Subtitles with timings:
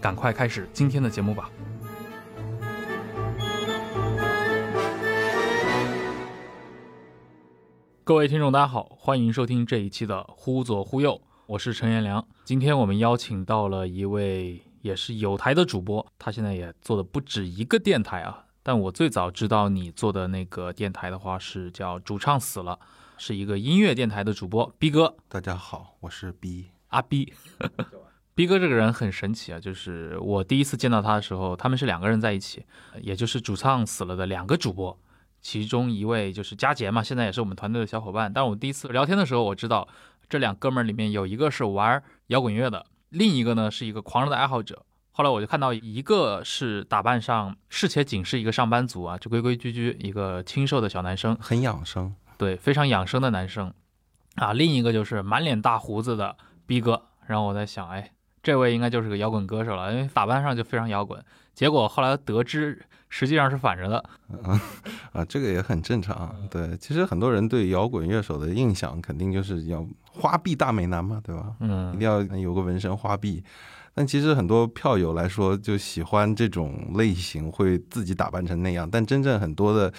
[0.00, 1.50] 赶快开始今天的节目吧。
[8.04, 11.14] 各位听众，大家好，欢迎收听这一期的《忽左忽右》，
[11.46, 12.24] 我是陈彦良。
[12.44, 18.44] 今天我们邀请到了一位也是有台的主播，他现在也做的不止一个电台啊。
[18.62, 22.78] 但我最早知道你做的那个电台的话，是叫主唱死了，
[23.16, 25.16] 是一个音乐电台的主播逼哥。
[25.28, 27.32] 大家好，我是 B 阿逼。
[28.36, 32.66] 逼哥这个人很神奇啊，就是我第一次见到他的时候，他们是两个人在一起，
[33.00, 34.96] 也就是主唱死了的两个主播。
[35.40, 38.30] 其中一位就是佳杰嘛，现在也是我们团队的小伙伴。
[38.30, 39.88] 但是我第一次聊天的时候，我知道
[40.28, 44.84] 这两哥们儿里面有一个是玩摇滚乐的，另一个呢是一个狂热的爱好者。
[45.12, 53.72] 后来我就看到一个是打扮上视且仅是一个上班族啊，就规规矩矩一个清瘦的小男生，很养生，对，非常养生的男生
[54.34, 54.52] 啊。
[54.52, 57.06] 另一个就是满脸大胡子的逼哥。
[57.26, 58.12] 然后我在想，哎，
[58.46, 61.20] 这位应该就是个摇滚歌手了，因为打扮上就非常摇滚。
[61.52, 62.80] 结果后来得知。
[63.08, 63.98] 实际上是反着的，
[64.42, 64.60] 啊
[65.12, 66.34] 啊，这个也很正常。
[66.50, 71.54] 对，其实很多人对摇滚乐手的印象，肯定就是要花臂大美男嘛，对吧？
[71.60, 73.42] 嗯，一定要有个纹身花臂。
[73.94, 78.88] 但其实很多票友来说，就喜欢这种类型，会自己打扮成那样。
[78.90, 79.92] 但真正很多的。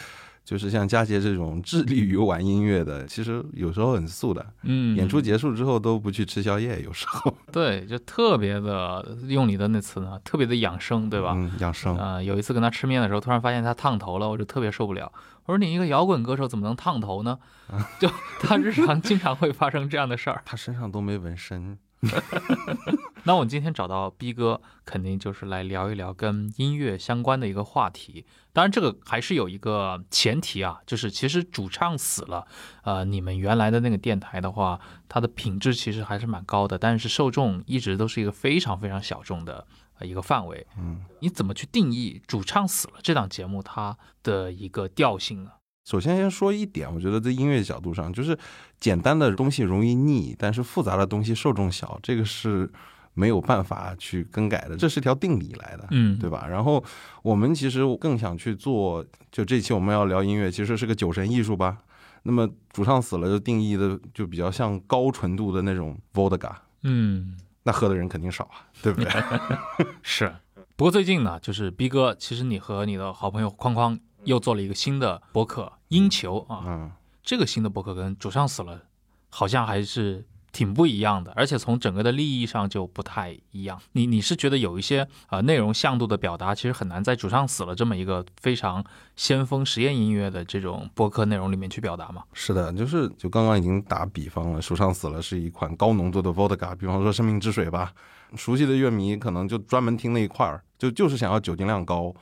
[0.47, 11.33] 就是像佳杰这种致力于玩音乐的，其实有时候很素的，嗯，演出结束之后都不去吃宵夜，有时候 对，就特别的用你的那词呢，特别的养生，对吧？
[11.35, 12.23] 嗯，养生啊。
[12.23, 15.11] 有一次跟他吃面的时候，突然发现他烫头了，我就特别受不了。
[15.47, 17.37] 我说你一个摇滚歌手怎么能烫头呢？
[17.99, 18.09] 就
[18.39, 20.41] 他日常经常会发生这样的事儿。
[20.45, 21.77] 他身上都没纹身。
[23.23, 28.25] 那我今天找到逼哥，肯定就是来聊一聊跟音乐相关的一个话题。
[28.53, 32.47] 当然，这个还是有一个前提啊，就是其实主唱死了，
[32.83, 34.79] 呃，你们原来的那个电台的话，
[35.09, 39.67] 它的品质其实还是蛮高的，但是受众一直都是一个非常非常小众的
[39.99, 40.65] 呃一个范围。
[40.77, 45.51] 嗯，你怎么去定义主唱死了这档节目它的一个调性呢？
[45.87, 48.37] 首先，先说一点，我觉得在音乐角度上，就是
[48.77, 52.69] 简单的东西容易腻，但是复杂的东西受众小，这个是
[53.13, 56.45] 没有办法去更改的，这是条定理来的，嗯，对吧？
[56.45, 56.83] 然后
[57.23, 61.77] 我们其实更想去做，就这期我们要聊音乐，其实是个酒神艺术吧。
[62.23, 66.51] 那么主唱死了，就定义的就比较像高纯度的那种 vodka，
[66.83, 69.09] 嗯，那喝的人肯定少啊，对不对？
[70.03, 70.35] 是。
[70.75, 73.97] 不过最近呢，就是逼哥，其实你和你的好朋友框框。
[74.23, 76.91] 又做了一个新的博客音球啊，嗯
[77.23, 78.81] 这个新的博客跟主上死了
[79.29, 83.79] 好像还是挺不一样的，而且从整个的利益上就不太一样。
[83.91, 88.83] 你你是觉得有一些呃内容向度的表达，其实很难在主上死了这么一个非常
[89.15, 92.23] 先锋实验音乐的这种博客内容里面去表达吗？
[92.33, 97.93] 是的，就是就刚刚已经打比方了，主上死了是一款高浓度的 vodka，比方说生命之水吧，
[98.35, 102.15] 熟悉的乐迷可能就专门听那一块儿，就就是想要酒精量高。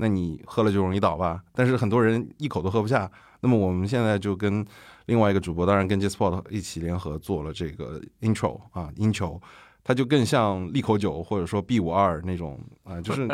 [0.00, 3.10] 那你喝了就容易倒吧，但是很多人一口都喝不下。
[3.42, 4.64] 那么我们现在就跟
[5.06, 9.40] 另外一个主播，当然跟 J Sport 一起联合做了这个 Intro 啊，，Intro。
[9.90, 13.26] 它就更像利口酒，或者说 B 五二那种啊， 就是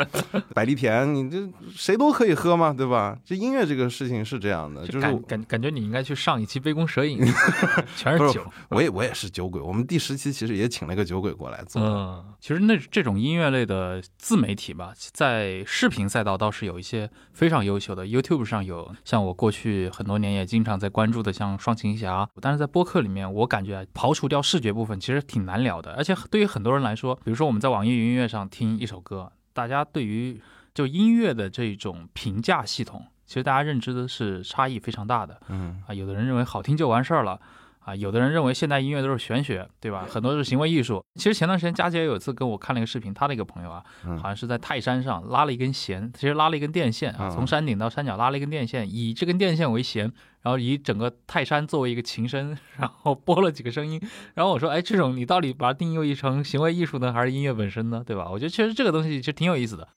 [0.55, 3.15] 百利甜，你这谁都可以喝嘛，对吧？
[3.23, 7.19] 这音乐这个事情是这样的，就是感感感觉你应该去上一期杯弓蛇影，
[7.95, 8.43] 全是酒。
[8.69, 11.79] 我也我也是酒鬼，我们第十期其实也请了一个酒鬼过来做。
[11.79, 22.27] 嗯，其实那这种音乐类的自媒体吧，在视频赛道倒是有一些非常优秀的，YouTube 上有像我过去很多年也经常在关注的，像双琴侠。
[22.41, 30.41] 但是在播客里面，我感觉刨除掉视觉部分，其实挺难聊的，而且对于很多人来说，比如说我们在网易云音乐上听一首歌，大家对于
[30.73, 35.39] 就音乐的这种评价系统，其实大家认知的是差异非常大的。
[35.49, 37.39] 嗯啊，有的人认为好听就完事儿了，
[37.87, 40.05] 啊，有的人认为现代音乐都是玄学，对吧？
[40.09, 41.01] 很多是行为艺术。
[41.15, 50.03] 其实前段时间佳杰有一次跟我看了一个视频，他的一个朋友啊，嗯好像是在泰山上拉了一根弦，其实拉了一根电线啊，嗯从山顶到山脚拉了一根电线，以这根电线为弦，
[50.41, 54.01] 然后以整个泰山作为一个琴声， 然后播了几个声音。
[54.33, 58.03] 然后我说，哎，这种你到底把它定义成行为艺术呢，还是音乐本身呢？
[58.05, 58.27] 对吧？
[58.29, 59.87] 我觉得其实这个东西其实挺有意思的。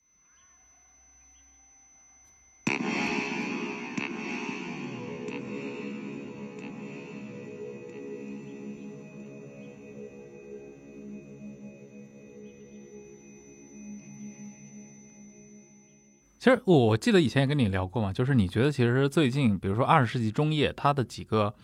[16.40, 21.54] 其实我记得以前也跟你聊过嘛，就是你觉得其实最近，比如说二十世纪中叶，它的几个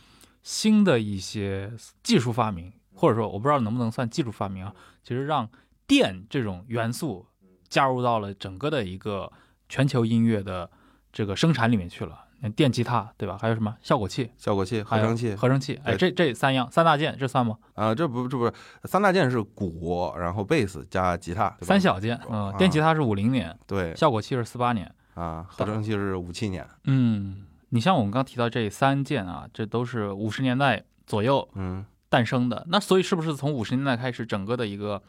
[0.43, 5.49] 新的一些技术发明，或者说我不知道能不能算技术发明啊，其实让
[5.87, 7.27] 电这种元素
[7.71, 9.33] 加入到了整个的一个
[9.67, 10.71] 全球音乐的
[11.11, 12.26] 这个生产里面去了。
[12.47, 13.37] 那电吉他对吧？
[13.41, 17.59] 还有什么效果器、效果器、合成器合成器，哎，这这三样三大件，这算吗？
[17.75, 18.53] 啊，这不这不是
[18.85, 24.91] 三大件是鼓，然后贝斯加吉他，三小件，嗯，电吉他是五零年，对效果器是四八年。
[25.15, 32.67] 啊，合成器是五七年，嗯，你像我们刚提到这三件啊，这都是五十年代左右嗯诞生的。
[32.69, 35.03] 那所以是不是从五十年代开始，整个的一个，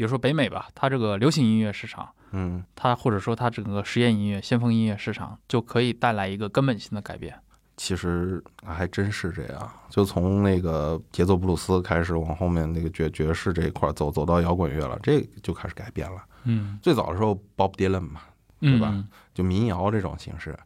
[0.00, 7.38] 比如说北美吧，它这个流行音乐市场，嗯，它或者说它整个实验音乐、先锋音乐市场，就可以带来一个根本性的改变？
[7.76, 16.24] 其实还真是这样，就从那个节奏布鲁斯开始，往后面那个爵爵士这一块走，走到摇滚乐了，这就开始改变了。
[16.44, 18.22] 嗯，最早的时候，Bob Dylan 嘛，
[18.58, 19.04] 对吧？
[19.34, 20.58] 就民谣这种形式，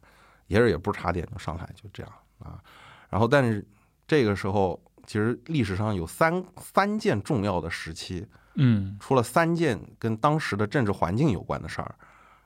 [0.47, 2.09] 也是也不是插点就上来就这样
[2.39, 2.57] 啊。
[3.09, 3.67] 然后，但是
[4.07, 8.97] 这个时候，其实历史上有三三件重要的时期，嗯。
[8.99, 11.95] 出了三件跟当时的政治环境有关的事儿，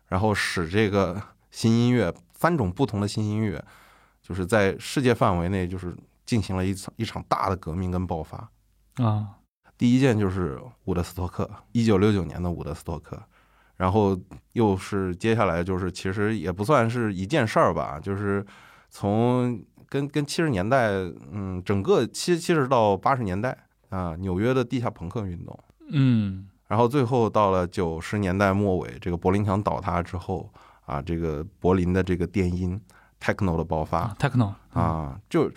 [0.07, 1.21] 然后使这个
[1.51, 3.63] 新音乐三种不同的新音乐，
[4.21, 5.95] 就是在世界范围内就是
[6.25, 8.49] 进行了一场一场大的革命跟爆发。
[8.95, 9.29] 啊，
[9.77, 13.21] 第一件就是伍德斯托克，一九六九年的伍德斯托克，
[13.77, 14.19] 然后
[14.53, 18.45] 又是接下来就是其实也不算是一件事儿吧，就是
[18.89, 20.89] 从跟跟七十年代，
[21.31, 23.57] 嗯，整个七七十到八十年代
[23.89, 25.57] 啊，纽约的地下朋克运动，
[25.91, 26.47] 嗯。
[26.67, 30.51] 然后最后到了九十年代末尾，这个柏林墙倒塌之后
[30.85, 32.79] 啊，这个柏林的这个电音
[33.19, 33.99] techno 的爆发。
[34.01, 35.51] 啊，techno 啊，就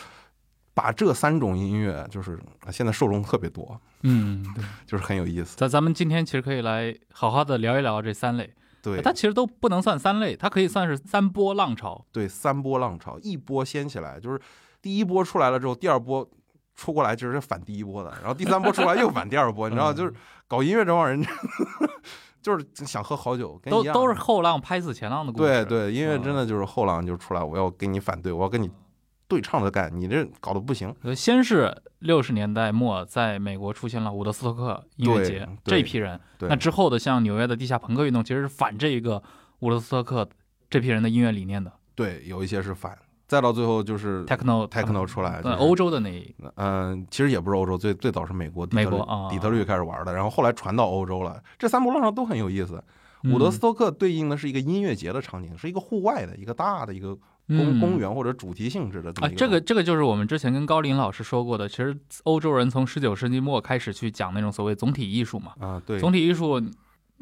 [0.73, 2.39] 把这三种音乐，就是
[2.71, 5.55] 现在受众特别多，嗯，对， 就是很有意思。
[5.59, 8.51] 咱咱们今天其实可以来好好的聊一聊这三类，
[8.83, 12.07] 对，它其实都不能算三类，它可以算是三波浪潮。
[12.11, 14.41] 对，三波浪潮，一波掀起来，就是
[14.81, 16.27] 第一波出来了之后，第二波
[16.75, 20.13] 出过来就是反第一波的，然后第三波出来又反第二波， 你知道，就是
[20.49, 21.25] 搞音乐这帮人，
[22.43, 25.65] 就是想喝好酒，都都是后浪拍死前浪的故事。
[25.65, 28.71] 对对，音乐嗯真的就是后浪就出来，我要跟你反对，我要跟你
[29.29, 30.95] 对唱着干，你这搞得不行。
[31.03, 39.23] 呃，先是六十年代末在美国出现了伍德斯托克音乐节这一批人，那之后的像纽约的地下朋克运动，其实是反这一个
[39.61, 40.29] 伍德斯托克
[40.69, 42.99] 这批人的音乐理念的对有一些是反，
[43.33, 51.43] 再到最后就是 techno techno 出来，欧洲的那一嗯，其实也不是欧洲，最最早是美国，美国啊底特律开始玩的，然后后来传到欧洲了。
[51.59, 52.85] 这三波浪上都很有意思。
[53.25, 57.97] 伍德斯托克对应的是一个音乐节的场景，是一个户外的一个大的一个公公。
[57.97, 66.61] 嗯园或者主题性质的这啊，么一这个这个就是我们之前跟高林老师说过的，其实欧洲人从十九世纪末开始去讲那种所谓总体艺术嘛，啊，对总体艺术，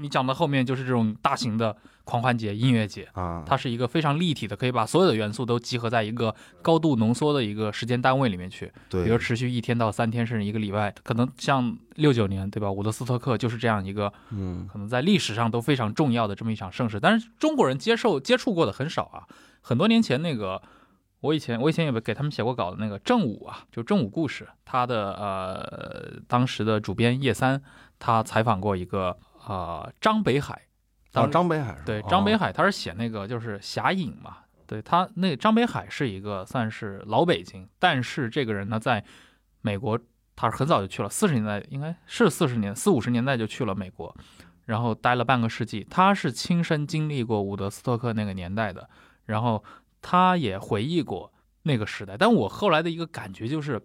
[0.01, 10.93] 你讲到后面就是这种大型的狂欢节、音乐节，啊，它是一个非常立体的，可以把所有的元素都集合在一个高度浓缩的一个时间单位里面去，对，比如持续一天到三天，甚至一个礼拜。
[11.03, 12.71] 可能像六九年，对吧？
[12.71, 16.99] 伍德斯托克就是这样一个，嗯可能在历史上都非常重要的这么一场盛事。
[16.99, 19.29] 但是中国人接受接触过的很少啊。
[19.61, 20.61] 很多年前那个，
[21.21, 27.61] 我以前我以前也给他们写过稿的那个正午啊，就正午故事，他的呃当时的主编叶三，
[27.99, 29.17] 他采访过一个
[29.51, 30.63] 呃张北海。
[31.13, 31.83] 啊，张北海是吧？
[31.85, 39.05] 对，张北哦海他是写那个就是侠影嘛，对他那张北海是一个算是老北京，但是这个人呢，在
[39.61, 39.99] 美国
[40.37, 44.15] 他是很早就去了，四十年代应该是四十年四五十年代就去了美国，
[44.67, 48.89] 然后待了半个世纪，他是亲身经历过伍德斯托克那个年代的，
[49.25, 49.65] 然后
[50.01, 51.33] 他也回忆过
[51.65, 53.83] 那个时代，但我后来的一个感觉就是，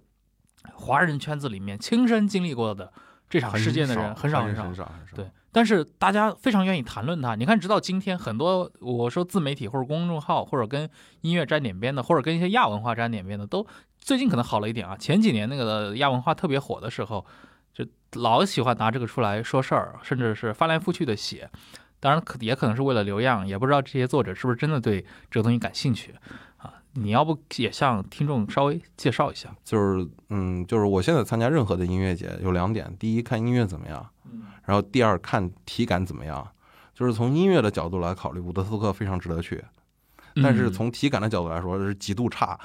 [0.76, 2.94] 华人圈子里面亲身经历过的
[3.28, 7.34] 这场事件的人很少很很少，很少很少，对，但是大家非常愿意谈论它。
[7.36, 10.90] 你看，直到今天，很多我说自媒体或者公众号，或者跟
[11.22, 13.66] 音乐沾点边的，或者跟一些亚文化沾点边的，都
[13.98, 14.98] 最近可能好了一点啊。
[14.98, 17.26] 前几年那个亚文化特别火的时候，
[17.74, 17.86] 就
[18.16, 21.50] 老喜欢拿这个出来说事儿，甚至是翻来覆去的写。
[22.02, 26.14] 当然，可也可能是为了流量，也不知道这些作者是不是真的对这个东西感兴趣
[26.58, 26.74] 啊。
[26.96, 29.56] 你要不也向听众稍微介绍一下？
[29.64, 34.02] 就是嗯，就是我现在参加任何的音乐节有两点：第一，看音乐怎么样；
[34.66, 36.48] 然后第二，看体感怎么样。
[36.94, 39.62] 就是从音乐的角度来考虑，伍德斯托克非常值得去，
[40.42, 42.58] 但是嗯从体感的角度来说是极度差，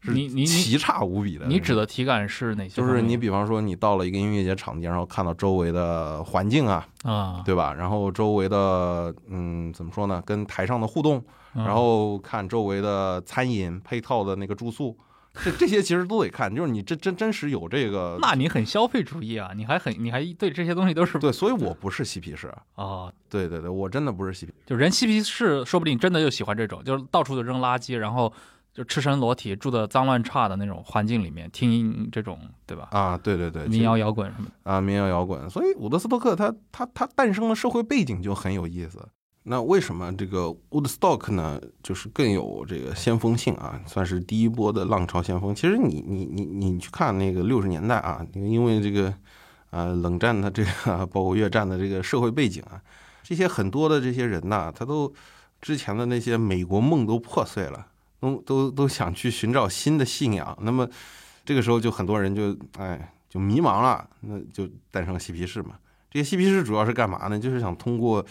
[0.00, 1.44] 是你奇差无比的。
[1.44, 2.86] 你指的体感是哪些就？
[2.86, 7.74] 是你比方说你到了一个音乐节场地，然后看到周围的环境啊，啊，对吧？
[7.74, 10.22] 然后周围的嗯怎么说呢？
[10.24, 11.22] 跟台上的互动，
[11.54, 14.96] 嗯然后看周围的餐饮配套的那个住宿，
[15.34, 16.54] 这这些其实都得看。
[16.54, 22.52] 就是你真真真实有这个，那你很消费主义啊，你还很你还对这些东西都是对，所以我不是嬉皮士。
[22.74, 24.52] 哦，对对对，我真的不是嬉皮。
[24.66, 28.32] 就人嬉皮士，说不定真的就喜欢这种，就是到处就扔垃圾，然后
[28.72, 32.88] 就赤身裸体住的脏乱差的那种环境里面听这种，对吧？
[32.90, 34.70] 啊，对对对，民谣摇滚什么的。
[34.70, 35.48] 啊，民谣摇滚。
[35.48, 39.08] 所以伍德斯托克他他他诞生的社会背景就很有意思。
[39.44, 45.54] 那为什么这个 Woodstock 呢，就是更有这个先锋性啊，算是第一波的浪潮先锋。
[45.54, 49.12] 其实你你你你去看那个六十年代啊，因为这个
[49.70, 52.80] 呃冷战的这个包括越战的这个社会背景啊，
[53.22, 55.10] 这些很多的这些人呐，他都
[55.62, 57.86] 之前的那些美国梦都破碎了，
[58.20, 60.56] 都都都想去寻找新的信仰。
[60.60, 60.86] 那么
[61.46, 65.70] 这个时候就很多人就哎就迷茫了，那就诞生了嬉皮士嘛。
[66.10, 67.38] 这些嬉皮士主要是干嘛呢？
[67.38, 68.24] 就是想通过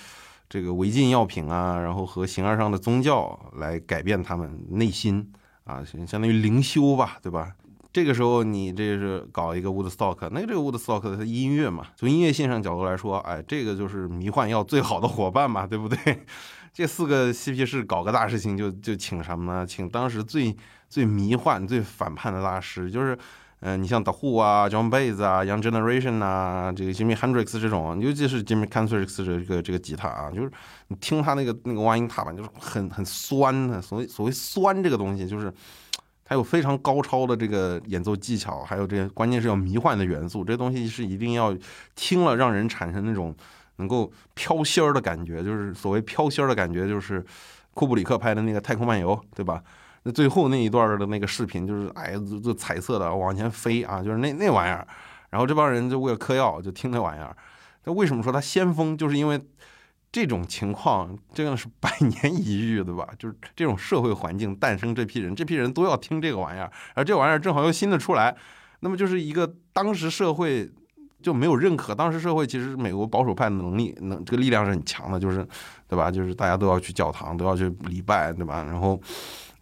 [0.50, 5.32] 这个违禁药品啊，然后和形而上的宗教来改变他们内心
[5.64, 7.54] 啊，相当于灵修吧，对吧？
[7.94, 15.98] 这个时候你这是搞一个 Woodstock，那这个 Woodstock 它音乐嘛，从音乐性上角度来说，哎，这个就是迷幻药最好的伙伴嘛，对不对？
[16.74, 19.66] 这四个嬉皮士搞个大事情就就请什么呢？
[19.66, 20.56] 请当时最
[20.88, 23.18] 最迷幻、最反叛的大师，就是。
[23.62, 30.50] 嗯、你像 The Who 啊，John Baez 啊，Young Generation 啊，这个 Jimmy Hendrix 这种，尤其是 Jimmy Hendrix 这个这个吉他啊，就是
[30.88, 33.82] 你听他那个那个挖音踏板，就是很很酸的。
[33.82, 35.54] 所谓所谓酸这个东西，就是
[36.24, 41.54] 它有非常高超的这个演奏技巧，还有这些关键是要迷幻的元素，这东西是一定要
[41.96, 43.36] 听了让人产生那种
[43.76, 47.26] 能够飘心儿的感觉，就是所谓飘心儿的感觉，就是
[47.74, 49.62] 库布里克拍的那个《太空漫游》，对吧？
[50.04, 54.88] 那最后那一段的那个视频，就是哎，就就彩色的往前飞啊，就是那那玩意儿。
[55.30, 57.36] 然后这帮人就为了嗑药，就听那玩意儿。
[57.84, 58.98] 那为什么说他先锋？
[58.98, 59.40] 就是因为
[60.12, 63.08] 这种情况真的是百年一遇，对吧？
[63.20, 68.36] 就是这种社会环境诞生这批人，这批人都要听这个玩意儿，而这玩意儿正好又新的出来，
[68.80, 70.68] 那么就是一个当时社会
[71.22, 71.94] 就没有认可。
[71.94, 75.48] 当时社会其实美国保守派的能力能这个力量是很强的，就是
[75.88, 76.10] 对吧？
[76.10, 78.64] 就是大家都要去教堂，都要去礼拜，对吧？
[78.64, 79.00] 然后。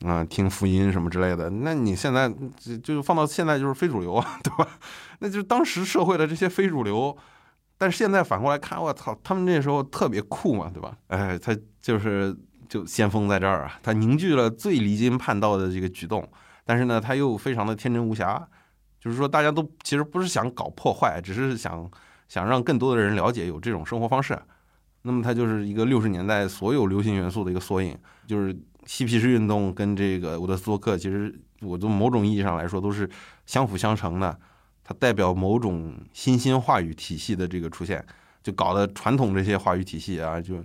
[0.05, 4.69] 啊、听福音什么之类的，那你现在就就放到现在就是非主流啊， 对吧？
[5.19, 7.17] 那就是当时社会的这些非主流，
[7.79, 10.95] 但是现在反过来看，我操，他们那时候特别酷嘛，对吧？
[11.07, 12.37] 哎，他就是
[12.69, 16.29] 就先锋在这儿啊，他凝聚了最离经叛道的这个举动，
[16.63, 18.47] 但是呢，他又非常的天真无瑕，
[18.99, 21.89] 就是说大家都其实不是想搞破坏，只是想
[22.27, 24.39] 想让更多的人了解有这种生活方式。
[25.01, 28.55] 那么它就是一个六十年代所有流行元素的一个缩影，就是。
[28.88, 33.08] 嬉皮士运动跟这个伍德斯托克，其实我从某种意义上来说都是
[33.46, 34.39] 相辅相成的。
[34.84, 38.03] 它代表某种新兴话语体系的这个出现，
[38.41, 40.63] 就搞得传统这些话语体系啊，就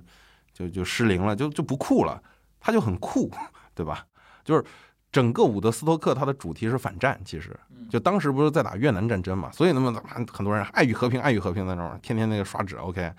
[0.53, 2.23] 就就失灵了，就就不酷了。
[2.61, 3.29] 它就很酷，
[3.75, 4.07] 对吧？
[4.45, 4.65] 就是
[5.11, 7.59] 整个伍德斯托克它的主题是反战，其实
[7.91, 9.93] 就当时不是在打越南战争嘛，所以那么
[10.31, 12.77] 很多人爱与和平，爱与和平在那儿天天那个刷纸。
[12.77, 13.13] OK，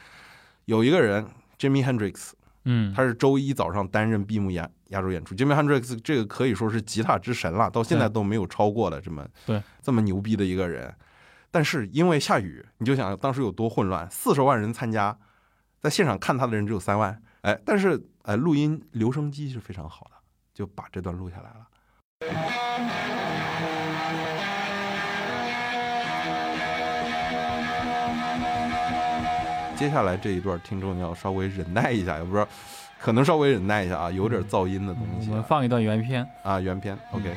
[0.63, 1.27] 有一个人
[1.59, 2.31] Jimmy Hendrix。
[2.65, 5.35] 嗯，他是周一早上担任闭幕演压轴演出。
[5.35, 10.95] Jimmy Hendrix 这个可以说是吉他之神了，到现在都没有超过的这么对这么牛逼的一个人。
[11.51, 15.17] 但是因为下雨，你就想当时有多混乱，四十万人参加，
[15.79, 17.21] 在现场看他的人只有三万。
[17.41, 20.11] 哎，但是哎，录音留声机是非常好的，
[20.53, 21.67] 就把这段录下来了。
[29.75, 32.47] 接下来这一段，听众要稍微忍耐一下，也不知道，
[33.03, 35.31] 可能稍微忍耐一下啊，有点噪音的东西、啊。
[35.31, 37.33] 我们放一段原片啊，原片，OK。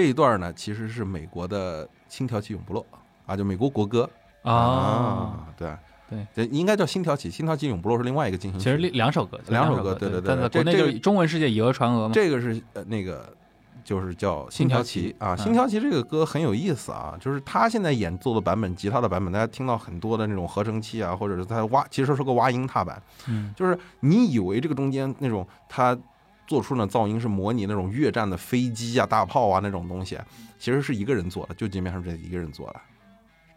[0.00, 2.82] 这一段呢，其实是美国的《星条旗永不落》
[3.26, 4.08] 啊，就美国国歌
[4.40, 5.70] 啊，对
[6.08, 8.64] 对，这应该叫《星条旗》，《星条旗永不落》是另外一个进行曲。
[8.64, 12.14] 其实两两首歌，两首歌，对对对这就是中文世界以讹传讹嘛。
[12.14, 13.30] 这个是呃那个
[13.84, 25.94] 就是叫《星条旗》啊，《星条旗》这个歌很有意思啊，就是他现在演奏的版本，吉他的版本，大家听到很多的那种合成器啊，或者是他挖，其实是个挖音踏板，嗯，就是你以为这个中间那种他
[26.50, 30.18] 做出的噪音是模拟那种越战的飞机啊、大炮啊那种东西，
[30.58, 32.80] 其实是一个人做的，就界面上这一个人做的，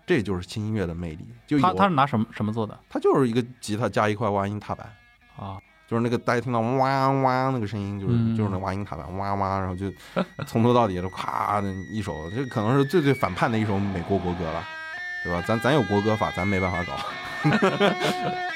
[0.05, 1.27] 这就是轻音乐的魅力。
[1.47, 4.87] 就他他是拿什么什么做的他就是一个吉他加一块挖音踏板。
[5.35, 5.57] 啊？
[5.87, 9.91] 就是那个大家听到哇哇那个声音，就是、嗯就是那挖音踏板哇哇，然后就
[10.45, 14.63] 从头到底都咔的一首，这可能是最最反叛的一首美国国歌了，
[15.23, 15.43] 对吧？
[15.47, 16.93] 咱咱有国歌法，咱没办法搞。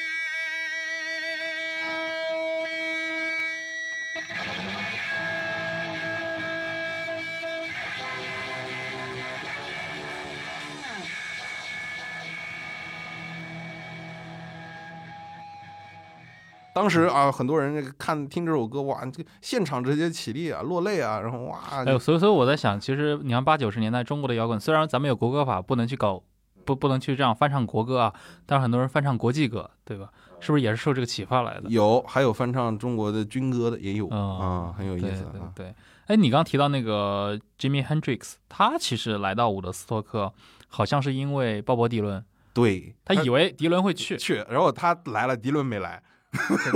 [16.77, 26.21] 当时啊，很多人这个看听这首歌，哇，这个现场直接起立啊，落泪啊，然后哇，哎呦，所以所以我在想，其实你看八九十年代中国的摇滚，虽然咱们有国歌法，不能去搞，
[26.65, 28.13] 不不能去这样翻唱国歌啊，
[28.45, 30.11] 但是很多人翻唱国际歌，对吧？
[30.39, 31.63] 是不是也是受这个启发来的？
[31.69, 35.51] 有还有翻唱中国的军歌的也有嗯啊，很有意思啊。
[35.55, 35.75] 对对。
[36.05, 40.31] 哎，你刚提到那个 Jimmy Hendrix，他其实来到伍德斯托克，
[40.67, 46.03] 好像是因为鲍勃迪伦，对，他以为迪伦会去，去，然后他来了，迪伦没来。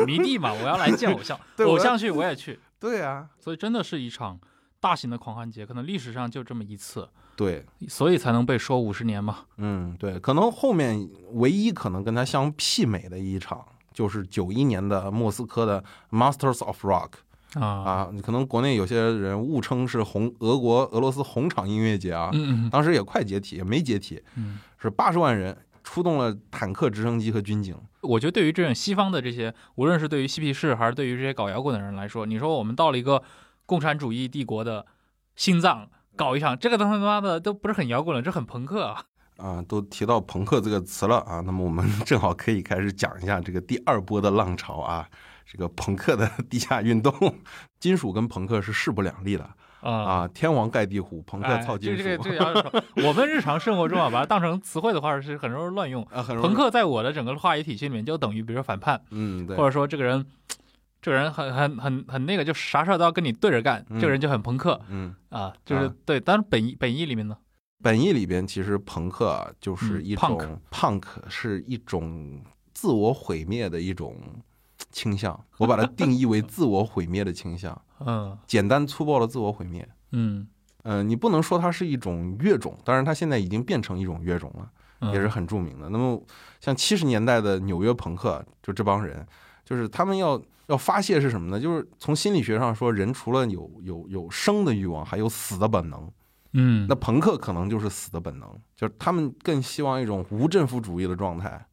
[0.06, 4.40] 迷弟嘛，我要来见偶像，对偶像去我也去， 对啊，所以真的是一场
[4.80, 9.40] 大型的狂欢节，可能历史上就这么一次，对，所以才能被说五十年嘛。
[9.58, 17.12] 嗯，对，可能后面唯一可能跟他相媲美的一场，就是九一年的莫斯科的 Masters of Rock
[17.54, 22.70] 啊，啊，可能国内有些人误称是红俄国俄罗斯红场音乐节啊，嗯嗯。
[22.70, 27.76] 当时也快解体，也没解体，嗯，是八十万人出动了坦克、直升机和军警。
[28.02, 33.22] 我觉得对于这种西方的这些，无论是对于嬉皮士还是对于这些搞摇滚的人来说，你说我们到了一个
[33.66, 34.86] 共产主义帝国的
[35.36, 39.06] 心脏搞一场，这个他妈的都不是很摇滚了，这很朋克啊。
[39.38, 45.08] 啊，都提到朋克这个词了啊，那么我们正好可以开始讲一下这个第二波的浪潮啊，
[45.46, 47.12] 这个朋克的地下运动，
[47.80, 49.50] 金属跟朋克是势不两立的
[49.82, 56.06] 啊啊，天王盖地虎，朋克哎操金属，这个这个，我们日常生活中啊，把它当成词汇的话是很容易乱用。
[56.06, 60.26] 朋，克在我的整个话语体系里面就等于，比如说反叛，嗯，对或，者说这个人，
[61.02, 66.20] 这个人很很很很那个，就啥事儿都要跟你对着干，嗯这个人就很朋克嗯，啊，就是啊对。
[66.20, 67.36] 但是本意本意里面呢，
[67.84, 72.42] 本意里边其实朋克啊就是嗯一，punk 种 punk 是一种
[72.74, 74.16] 自我毁灭的一种
[74.92, 79.88] 倾向，我把它定义为自我毁灭的倾向，嗯简单粗暴的自我毁灭。
[80.12, 80.48] 嗯
[80.84, 85.90] 嗯，你不能说它是一种乐种，当然它现在已经变成一种乐种了，嗯，也是很著名的。
[85.90, 86.22] 那么
[86.60, 89.26] 像七十年代的纽约朋克，就这帮人，
[89.64, 91.60] 就是他们要要发泄是什么呢？
[91.60, 96.12] 就是从心理学上说，人除了有有有生的欲望，还有死的本能。
[96.54, 101.66] 嗯那朋克可能就是死的本能，就是他们更希望一种无政府主义的状态。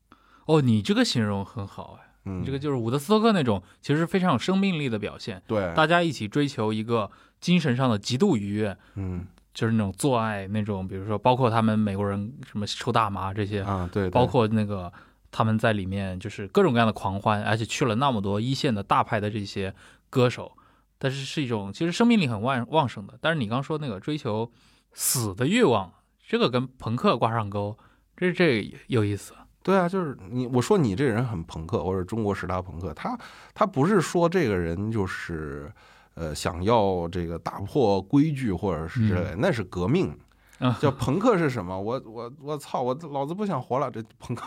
[0.47, 2.08] 哦，你这个形容很好哎，
[2.45, 7.11] 这个就是伍德斯托克那种，其实非常有生命力的表现，对，大家一起追求一个
[7.41, 14.93] 精神上的极度愉悦，嗯就是那种做爱那种，比如说包括他们美国人什么抽大麻这些，啊，对，对包括那个
[15.33, 19.75] 他们在里面就是各种各样的狂欢，而且去了那么多一线的大牌的这些
[20.11, 20.53] 歌手，
[20.97, 23.19] 但是是一种其实生命力很旺旺盛的。
[23.21, 24.53] 但是你刚说那个追求
[24.93, 25.93] 死的欲望，
[26.25, 27.77] 这个跟朋克挂上钩，
[28.17, 29.35] 这这有意思。
[29.69, 33.15] 对啊，就是你我说你这人很朋克，或者中国十大朋克，他
[33.53, 35.71] 他不是说这个人就是
[36.15, 40.19] 呃想要这个打破规矩或者是之类的，那是革命。
[40.61, 41.79] 嗯叫朋克是什么？
[41.79, 42.81] 我我我操！
[42.81, 44.47] 我老子不想活了，这朋克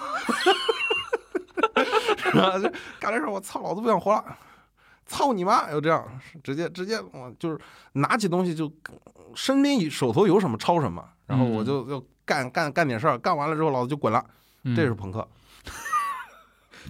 [2.17, 2.57] 是吧？
[2.57, 2.67] 这
[2.99, 4.25] 干这事儿，我操，老子不想活了，
[5.05, 5.69] 操你妈！
[5.69, 6.03] 就这样，
[6.43, 7.59] 直接直接我就是
[7.93, 8.69] 拿起东西就
[9.35, 14.25] 身边手头有什么抄什么，然后我就就干干干点事儿，干完了之后老子就滚了，
[14.63, 15.27] 嗯这是朋克。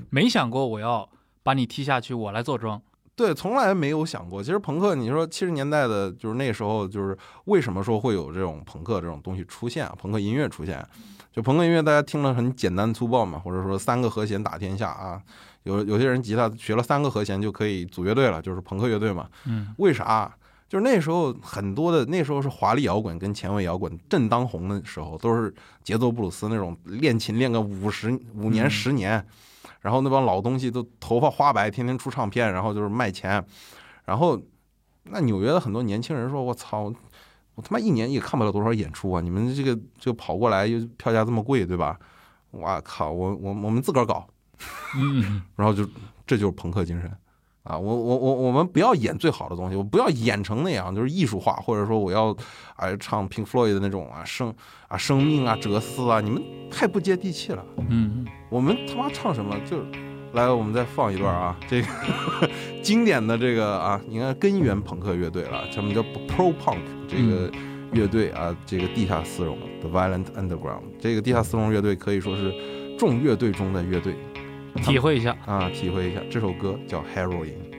[0.09, 1.07] 没想过我要
[1.43, 2.81] 把你踢下去，我来坐庄。
[3.13, 4.41] 对，从来没有想过。
[4.41, 9.93] 其实朋克，你说七十年代的，就是那时候，就是为什么说会有这种朋克这种东西出现啊？
[9.97, 10.83] 朋克音乐出现，
[11.31, 15.21] 就朋克音乐大家听了很简单粗暴嘛，或者说三个和弦打天下啊。
[15.63, 19.29] 有有些人吉他学了三个和弦就可以组乐队了，就是朋克乐队嘛。
[19.45, 20.33] 嗯为啥？
[20.71, 25.53] 就是那时候很多的，那时候是华丽摇滚跟前卫摇滚正当红的时候，都是
[25.83, 29.27] 节奏布鲁斯那种练琴练个五十五年嗯十年，
[29.81, 33.45] 然后那帮老东西都头发花白，天天出唱片，然后就是卖钱，
[34.05, 34.41] 然后
[35.03, 36.83] 那纽约的很多年轻人说：“我操，
[37.55, 39.19] 我他妈一年也看不了多少演出啊！
[39.19, 41.99] 你们这个就跑过来，又票价这么贵，对吧？
[42.51, 43.11] 我靠！
[43.11, 44.25] 我我我们自个儿搞，
[44.95, 45.85] 嗯， 然后就
[46.25, 47.11] 这就是朋克精神
[47.63, 47.77] 啊！
[47.77, 52.35] 我我我我们不要演最好的东西，我不要演成那样，就是艺术化，或者说我要
[52.75, 54.53] 啊唱 Pink Floyd 的那种啊生
[54.87, 57.63] 啊生命啊哲思啊，你们太不接地气了。
[57.89, 59.55] 嗯，我们他妈唱什么？
[59.69, 59.85] 就是
[60.33, 61.87] 来，我们再放一段啊，这个
[62.81, 67.51] 经典的这个啊，你看根源朋克乐队了，他们叫 Pro Punk 这个
[67.91, 72.53] 乐队啊，这个地下丝绒 The Violent Underground 这个地下丝绒乐队可以说是
[72.97, 74.15] 众乐队中的乐队
[74.75, 75.35] 体会一下。
[75.45, 77.70] 啊，体会一下这首歌叫 Heroin。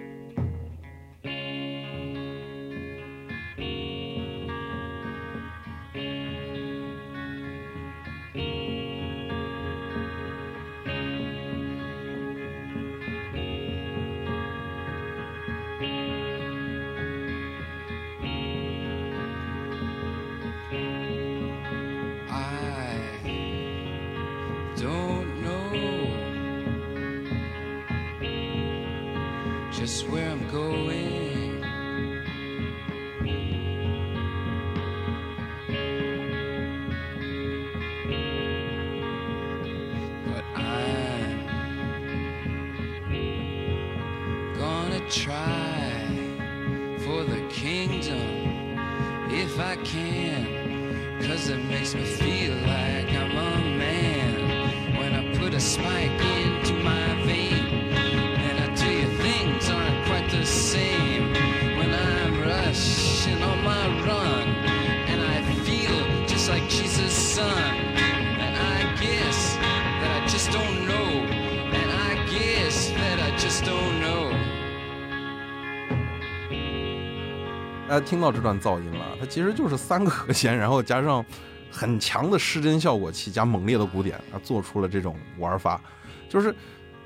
[77.92, 81.22] 大家听到这段噪音了，它其实就是三个和弦， 然后加上
[81.70, 85.78] 很强的失真效果器加猛烈的鼓点，啊，做出了这种玩法。
[86.26, 86.54] 就是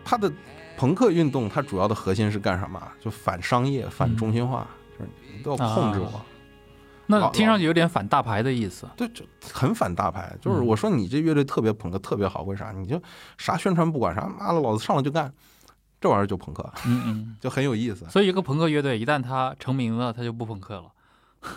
[0.04, 0.32] 它的
[0.76, 2.80] 朋克运动，它主要的核心是干什么？
[3.00, 4.64] 就反商业、反中心化，
[4.96, 6.24] 就是你都要控制我。
[7.08, 8.88] 那听上去有点反大牌的意思。
[8.96, 10.36] 对，就很反大牌。
[10.40, 12.70] 就是嗯我说你这乐队特别朋克，特别好，为啥？
[12.70, 13.02] 你就
[13.38, 15.32] 啥宣传不管啥，妈的，老子上来就干，
[16.06, 17.36] 这玩意儿就朋克，嗯嗯。
[17.40, 18.06] 就很有意思。
[18.08, 20.84] 所以一个朋克乐队一旦他成名了，他就不朋克了，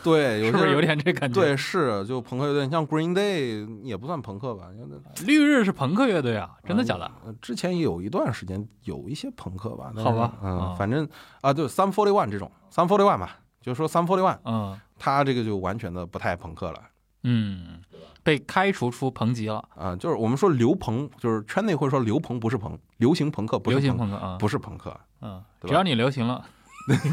[0.03, 1.39] 对， 是不是有点这感觉？
[1.41, 4.67] 对，是就朋克乐队，你像 Green Day 也不算朋克吧？
[5.25, 7.09] 绿日是朋克乐队啊，真的假的？
[7.25, 11.07] 呃之前有一段时间有一些朋克吧，好吧嗯，啊反正
[11.41, 16.81] 啊，对，Some Forty One 这种，Some Forty One 吧，就说 Some Forty One，嗯他这个就完全的不太朋克了
[17.23, 17.79] 嗯，
[18.23, 26.43] 被开除出朋级了，啊，就是我们说刘鹏，就是圈内会说刘鹏不是朋，流行朋克不是流行朋朋克啊，不是朋克，嗯，只要你流行了，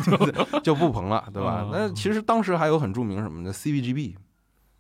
[0.05, 1.63] 就 就不朋了，对吧？
[1.65, 1.71] 嗯？
[1.73, 4.15] 那其实当时还有很著名什么的 CBGB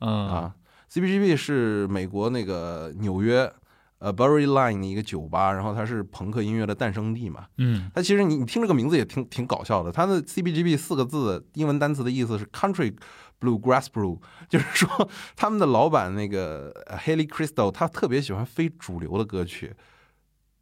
[0.00, 0.28] 嗯。
[0.28, 0.54] 啊
[0.92, 3.50] ，CBGB 是美国那个纽约
[3.98, 7.46] 呃 b u r r y Line 的一个酒吧，然后它是朋克音乐的诞生地嘛。
[7.58, 12.94] 嗯它其实你你听这个名字也挺挺搞笑的，它的 CBGB 四个字英文单词的意思是 Country
[13.40, 19.74] Bluegrass Brew， 就是说他们的老板那个呃 Haley Crystal 他特别喜欢非主流的歌曲，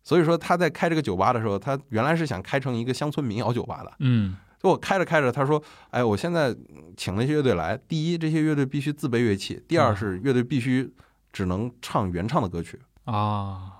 [0.02, 3.92] 所以说他在开这个酒吧的时候，他原来是想开成一个乡村民谣酒吧的。
[4.00, 6.56] 嗯就我开着开着，他说：“哎，我现在
[6.96, 10.90] 请那些乐队来，第一，这些乐队必须自备乐器；第二嗯是乐队必须
[11.34, 12.80] 只能唱原唱的歌曲。
[13.04, 13.70] 啊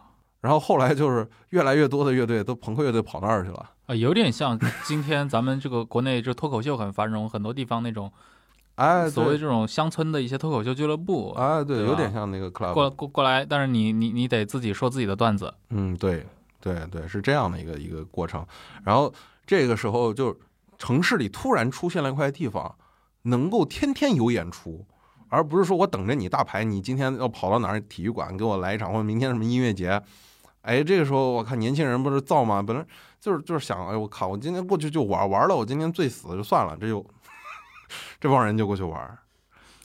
[0.41, 3.71] 然后后来就是越来越多的乐队都朋克乐队跑那儿去了。
[3.87, 8.13] 啊，有点像今天咱们这个国内这脱口秀很繁荣，很多地方那种
[8.75, 12.75] 哎，所谓这种乡村的一些脱口秀俱乐部，啊，对，对有点像那个 club。
[12.75, 16.27] 过过过来，但是你你你得自己说自己的段子，嗯，对
[16.61, 18.47] 对对，是这样的一个一个过程。
[18.83, 19.13] 然后
[19.47, 20.37] 这个时候就
[20.77, 22.75] 城市里突然出现了一块地方，
[23.23, 24.85] 能够天天有演出，
[25.29, 30.01] 而不是说我等着你大牌，你今天要跑到哪儿体育馆给我来一场，或者明天什么音乐节。
[30.63, 32.63] 哎，这个时候我看年轻人不是造吗？
[32.63, 32.85] 本来
[33.21, 37.05] 就是就是想，哎，我靠，我今天过去就玩玩了，我今天醉死就算了，这就
[38.19, 39.19] 这帮人就过去玩。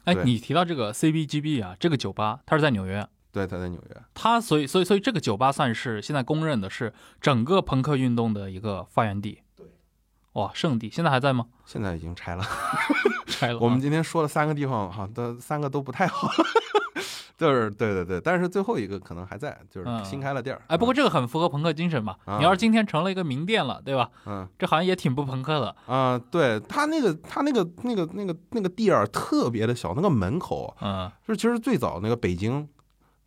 [0.06, 4.02] 哎，对你提到这个 CBGB 啊，这个酒吧它是在纽约，对，它在纽约。
[4.14, 9.42] 它所以所以所以这个酒吧算是现在公认的是整个朋克运动的一个发源地。
[10.34, 11.46] 对，哇，圣地现在还在吗？
[11.66, 12.44] 现在已经拆了。
[13.28, 13.60] 拆了啊。
[13.62, 16.30] 我们今天说了三个地方，哈，的三个都不太好。
[17.38, 20.62] 就是对对对，但是最后一个可能还在，就是嗯新开了店儿。
[20.68, 22.18] 哎，不过这个很符合朋克精神嘛。
[22.26, 24.10] 啊你要是今天成了一个名店了，对吧？
[24.26, 25.74] 嗯这好像也挺不朋克的。
[25.86, 32.68] 啊、对他那个他那个那个那个那个地儿特别的小，那个门口嗯就是其实最早那个北京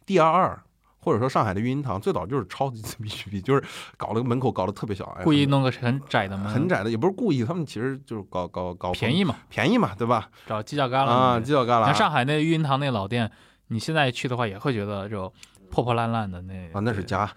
[0.05, 0.63] D 二二
[1.03, 3.63] 或者说上海的育婴堂，最早就是超级自闭区 B， 就是
[3.97, 10.31] 搞了个门口搞得特别小，哎故意弄个很窄的门，很窄的，也不是故意，他们其实就是搞搞搞便宜嘛，便宜嘛，对吧？
[10.47, 13.31] 找犄角旮旯啊，犄角旮旯像上海那育婴堂那老店，
[13.69, 15.33] 你现在去的话也会觉得就
[15.71, 17.29] 破破烂烂的那啊，那是家。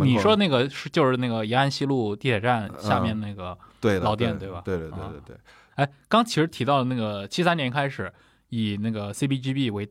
[0.00, 5.36] 你说那个是就是那个延安西路地铁站下面那个，对老店对对吧对对对啊对对，
[5.76, 8.12] 哎，刚其实提到的那个七三年开始
[8.48, 9.88] 以那个 CBGB 为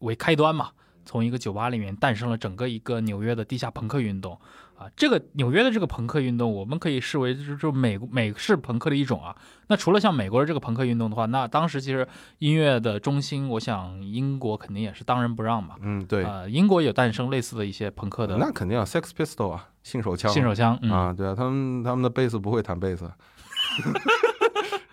[0.00, 0.70] 为开端嘛，
[1.06, 4.38] 从一个酒吧里面诞生了整个一个纽约的地下朋克运动
[4.76, 4.90] 啊。
[4.94, 9.34] 这个纽约的这个朋克运动，我们可以视为就是就美美式朋克的一种啊。
[9.68, 12.06] 那除了像美国的这个朋克运动的话，那当时其实
[12.38, 15.76] 音乐的中心，我想英国肯定也是当仁不让嘛。
[15.80, 23.10] 嗯对，啊、英国有诞生类似的一些朋克的那肯定啊，Sex Pistol 啊，信手枪，信手枪，嗯，啊，对啊，他们他们的贝斯不会弹贝斯，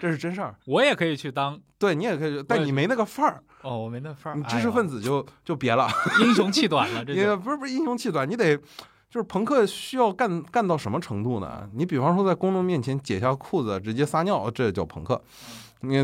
[0.04, 0.54] 这是真事儿。
[0.66, 5.88] 我也可以去当对你也可以，但你没那个范儿，哦，我没那范儿，你知识分子、子就就别了。
[6.20, 8.58] 英雄气短了，这也不是不是英雄气短，你得
[9.10, 11.70] 就是朋克需要干干到什么程度呢？
[11.74, 15.22] 你比方说在公众面前解下裤子直接撒尿，这叫朋克。
[15.80, 16.04] 你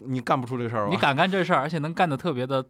[0.00, 0.90] 你干不出这事儿吧？
[0.90, 2.64] 你敢干这事儿，而且能干的特别的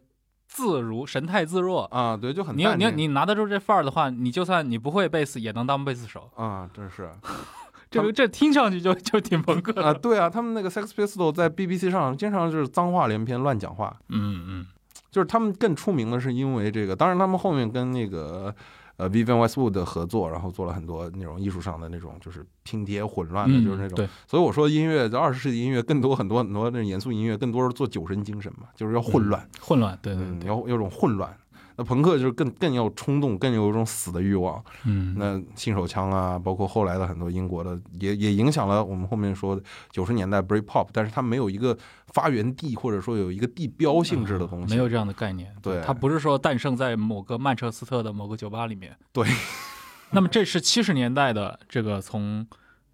[0.45, 1.83] 自如，神态自若。
[1.85, 2.17] 啊？
[2.21, 6.29] 对，就很你要你要你拿得住这范儿的话，你就算你不会贝斯，也能当贝斯手。
[6.35, 7.09] 啊，真是
[8.01, 9.99] 这个这听上去就 就挺朋克啊，的。
[9.99, 13.95] 对啊，他们那个 Sex Pistol 在 BBC 上经常就是脏话连篇、乱讲话。
[14.09, 14.65] 嗯嗯
[15.11, 18.53] 就是他们更出名的是因为这个，当然他们后面跟那个
[18.97, 23.95] 呃 Vivian Westwood 合作，然后做了很多那种艺术上的那种就是拼贴混乱的，嗯，就是那种。
[23.95, 31.33] 对，所以我说音乐在二十世纪音乐更多很多很多那种严肃音乐，更多是做酒神精神嘛，就是要混乱，混乱，对对嗯，对，要要有种混乱。
[31.77, 34.63] 那朋克就是更更要冲动，更有一种死的欲望。
[34.85, 39.59] 嗯，那信手枪啊，包括后来的很多英国的，也也影响了我们后面说
[39.91, 44.73] 九十年代 Britpop，但是它没有一个发源地，或者说有一个地标性质的东西。
[44.73, 45.53] 没有这样的概念。
[45.61, 48.95] 对它不是说诞生在某个曼彻斯特的某个酒吧里面。
[49.11, 49.27] 对。
[50.11, 52.47] 那么这是七十年代的这个从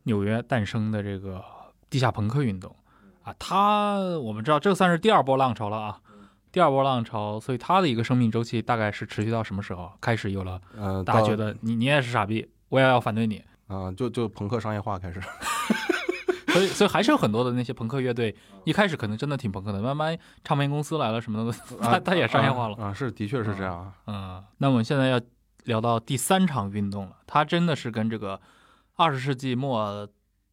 [0.03, 1.43] 纽约诞生的这个
[1.89, 2.75] 地下朋克运动
[3.23, 5.99] 啊，它我们知道这算是第二波浪潮了啊。
[6.51, 9.91] 第二波浪潮，所以它的一个生命周期大概是持续到什么时候？
[10.01, 15.21] 开始有了呃，大家觉得你你也是傻逼，我也要反对你，啊、就就朋克商业化开始。
[16.51, 18.35] 所以所以还是有很多的那些朋克乐队，
[18.65, 22.75] 一开始可能真的挺朋克的，慢慢唱片公司来了什么的，它它 也商业化了。
[22.75, 23.93] 啊，是的确是这样啊。
[24.07, 25.21] 嗯，那我们现在要
[25.63, 28.41] 聊到第三场运动了，它真的是跟这个
[28.97, 30.05] 二十世纪末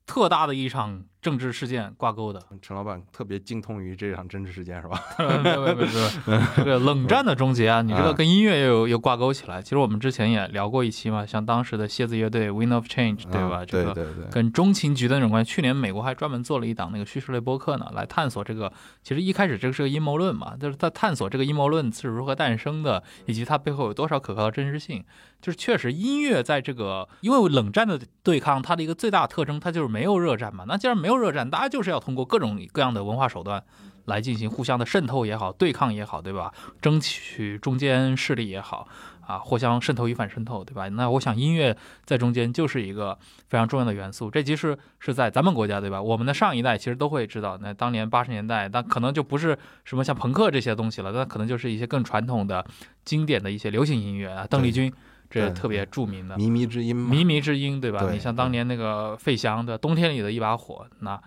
[0.07, 2.41] 特大的一场政治事件挂钩的。
[2.63, 5.03] 陈老板特别精通于这场政治事件是吧？
[5.43, 9.61] 没有没有没有，这个 冷战的终结啊，你这个跟音乐又有又挂钩起来。
[9.61, 13.59] 其实我们之前也聊过一期嘛，像当时的蝎子乐队 Wind of Change，对吧？
[13.59, 14.25] 啊这个对对对。
[14.31, 15.51] 跟中情局的那种关系。
[15.51, 18.73] 去年美国还专门做了一档那个叙事类播客呢，来探索这个。
[19.03, 25.05] 其实一开始这个是个阴谋论嘛，就是在探索这个阴谋论是如何诞生的，以及它背后有多少可靠的真实性。
[25.41, 30.65] 就是确实音乐在这个因为冷战的对抗，它的一个最大特征，它就是没有热战嘛。
[30.67, 33.65] 那既然没有热战，大家就是要通过各种各样的文化手段。
[34.09, 36.51] 来进行互相的渗透也好，对抗也好，对吧？
[36.81, 38.89] 争取中间势力也好，
[39.21, 40.89] 啊，互相渗透与反渗透，对吧？
[40.89, 43.19] 那我想音乐在中间就是一个
[43.51, 44.31] 非常重要的元素。
[44.31, 46.01] 这其实是在咱们国家，对吧？
[46.01, 52.65] 我们的上一代其实都会知道，那当年八十年代，那可能就不是什么像朋克这些东西了，那可能就是一些更传统的、
[53.05, 54.91] 经典的一些流行音乐啊，邓丽君
[55.31, 58.01] 这对特别著名的靡靡之音嘛，靡靡之音，对吧？
[58.01, 61.21] 对你像当年那个费翔的《冬天里的一把火》，那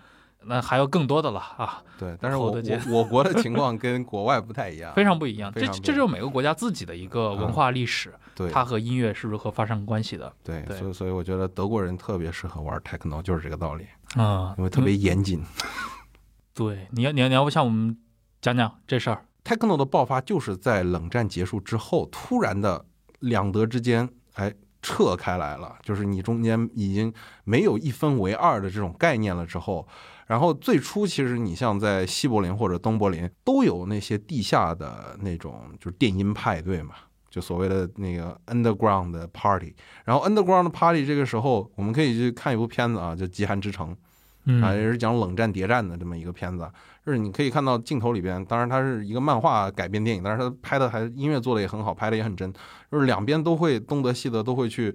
[0.44, 5.52] 那还有更多的了啊，对，但是我我我国的情况跟国外不太一样， 非常不一样。
[5.54, 13.86] 这这就是每个国家自己的一个文化历史，对它和音乐是如何发生关系的对，对所以所以我觉得德国人特别适合玩 techno，就是这个道理，
[14.16, 15.40] 啊因为特别严谨。
[16.52, 16.88] 对。
[16.90, 17.96] 你要你要你要不向我们
[18.40, 22.84] 讲讲这事儿？techno 的爆发就是在冷战结束之后，突然的
[23.22, 27.12] 两德之间，哎，撤开来了，就是你中间已经
[27.44, 29.88] 没有一分为二的这种概念了之后，
[30.26, 36.94] 然后最初其实你像在西柏林或者东柏林都有那些地下的那种就是电音派对嘛。
[37.30, 43.90] 就所谓的那个 underground party，然后 underground party 这个时候，我们可以去看一部片子啊，叫《极寒之城》，
[44.62, 46.68] 啊，也是讲冷战谍战的这么一个片子。
[47.04, 52.52] 就是你可以看到镜头里边，当然它是一个漫画改编电影，但是它拍的还音乐做的也很好，拍的也很真。
[52.90, 54.94] 就是两边都会东德西德都会去，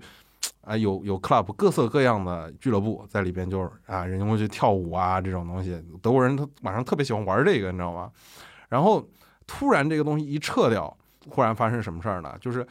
[0.62, 5.82] 啊，有有 club 各色各样的俱乐部在里边，就是啊，人家会去跳舞啊这种东西。
[6.02, 8.12] 德国人他晚上特别喜欢玩这个，你知道吗？
[8.70, 9.06] 然后
[9.46, 10.98] 突然这个东西一撤掉，
[11.30, 12.38] 忽然发生什么事儿呢？
[12.40, 12.66] 就是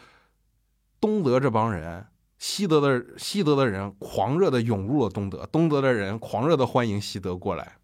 [1.01, 2.05] 东德这帮人。
[2.39, 7.77] 西德的西德的人狂热的涌入了东德，东德的人狂热的欢迎西德过来，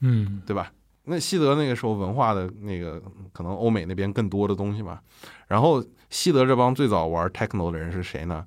[0.00, 0.72] 嗯对吧？
[1.04, 5.00] 那西德那个时候文化的那个可能欧美那边更多的东西嘛。
[5.46, 8.46] 然后西德这帮最早玩 techno 的人是谁呢？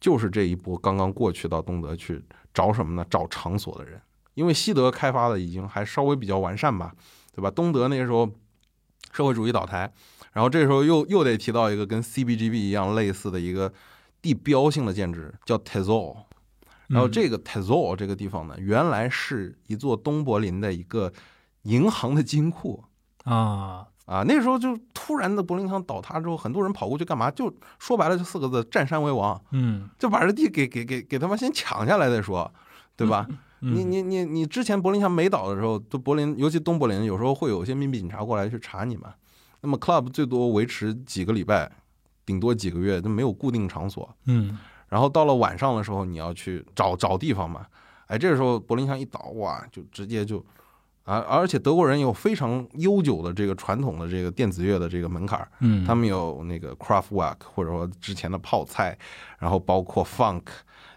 [0.00, 3.06] 就是这一波刚刚过去到东德去找什么呢？
[3.08, 4.00] 找场所的人。
[4.34, 6.94] 因为西德开发的已经还稍微比较完善吧，
[7.34, 7.50] 对吧？
[7.50, 8.28] 东德那个时候
[9.12, 9.90] 社会主义倒台，
[10.32, 13.72] 然后这时候又又得提到一个跟 CBGB 一样类似的一个
[14.24, 16.16] 地标性的建筑，叫 Tezol。
[16.88, 21.12] 然后这个 Tezol 这个地方呢，原来是一座东柏林的一个
[21.64, 22.82] 银行的金库
[23.24, 24.24] 啊啊。
[24.26, 27.30] 那时候就突然的柏林墙倒塌之后，很多人跑过去干嘛？
[27.30, 29.38] 就说白了就四个字：占山为王。
[29.52, 32.50] 嗯，就把这地给给给给他们先抢下来再说，
[32.96, 33.26] 对吧？
[33.60, 39.14] 你你你你之前柏林墙没倒的时候，就柏林，尤其东柏林，有时候会有一些秘密警察过来去查你嘛。
[39.60, 41.70] 那么 club 最多维持几个礼拜，
[42.24, 44.08] 顶多几个月，就没有固定场所。
[44.26, 44.58] 嗯。
[44.88, 47.66] 然后到了晚上的时候，你要去找找地方嘛。
[48.06, 50.44] 哎，这个时候柏林墙一倒，哇，就直接就
[51.04, 51.18] 啊！
[51.28, 58.96] 而且德国人有非常悠久的这个传统的这个电子乐的这个门槛嗯，他们有那个 craftwork 或者说之前的泡菜，
[59.38, 60.42] 然后包括 Funk。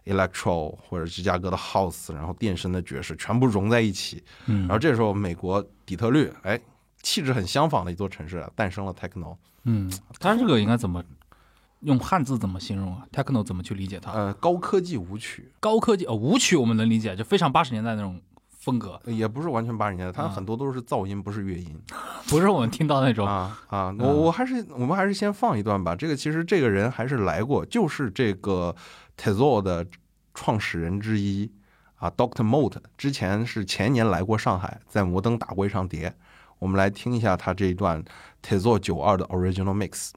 [0.08, 6.58] Electro 或者芝加哥的 House，然后电声的爵士全部融在一起，嗯，然后这时候美国底特律，哎，
[7.02, 9.36] 气质很相仿的一座城市诞生了 Techno，
[9.66, 11.04] 嗯，它这个应该怎么
[11.82, 14.12] 用汉字怎么形容啊？Techno 怎么去理解它？
[14.12, 21.80] 呃，高科技舞曲，高科技哦，舞曲我们能理解，就非常八十年代那种风格，也不是完全八十年代，它很多都是噪音，不是乐音，
[22.30, 28.76] 不是我们听到那种啊啊，我我还是我们还是先放一段吧，这个其实这个人还是来过，就是这个。
[29.20, 29.84] Tezor 的
[30.36, 31.52] 创始人之一
[31.96, 36.16] 啊，Doctor Mote 之前是前年来过上海，在摩登打过一场碟。
[36.60, 38.06] 我们来听一下他这一段
[38.44, 40.12] Tezor 九二的 Original Mix。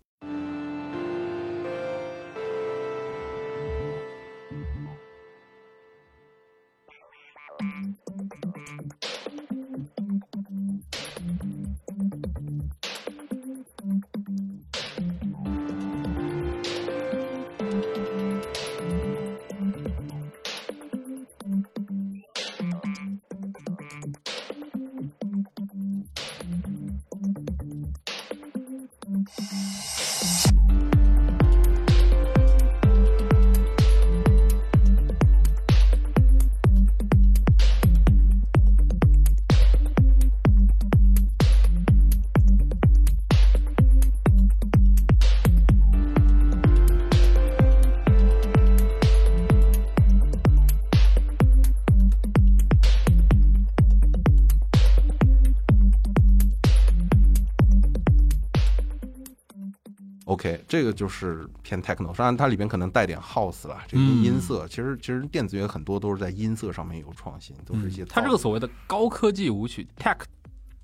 [61.01, 64.69] 就是偏 techno，当然它里边可能带点 house 了，这些音色。
[64.69, 68.05] 其实其实电子乐很多都是在音色上面有创新，都是一些。
[68.05, 70.19] 它这个所谓的高科技舞曲 tech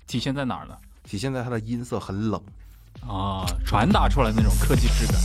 [0.07, 0.75] 体现在哪儿呢？
[1.03, 2.41] 体现在它的音色很冷
[3.07, 5.21] 啊，传达出来那种科技质感。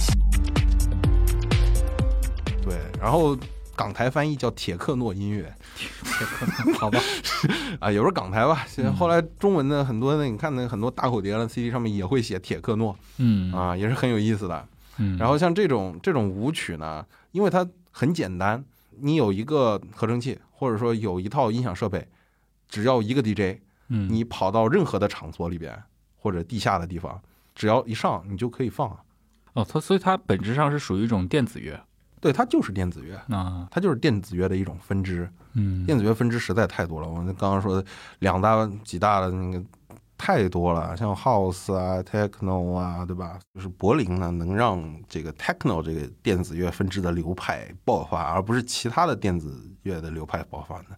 [2.62, 3.34] 对，然后。
[3.74, 5.88] 港台翻译叫铁克诺音乐， 铁
[6.26, 7.00] 克诺，好吧，
[7.80, 14.68] 啊，有时候港台吧，现在后来中文的很多那你看那很多大口碟的 CD 上面也会写铁克诺，嗯，啊，也是很有意思的。
[15.02, 18.64] 嗯，然后像这种这种舞曲呢，因为它很简单，
[19.00, 22.06] 你有一个合成器或者说有一套音响设备，
[22.68, 25.82] 只要一个 DJ，嗯，你跑到任何的场所里边
[26.16, 27.20] 或者地下的地方，
[27.54, 28.96] 只要一上你就可以放。
[29.54, 31.78] 哦，它所以它本质上是属于一种电子乐。
[32.20, 35.28] 对，它就是电子乐啊，它就是电子乐的一种分支。
[35.54, 37.08] 嗯，电子乐分支实在太多了。
[37.08, 37.84] 我们刚刚说的
[38.20, 39.62] 两大几大的那个
[40.24, 43.40] 太多了，像 House 啊、Techno 啊，对吧？
[43.52, 50.90] 就是柏林呢，能让这个 Techno 这个电子乐分支的流派爆发，而不是其他的电子乐的流派爆发呢？